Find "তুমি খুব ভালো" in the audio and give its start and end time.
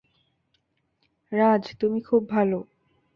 1.79-2.59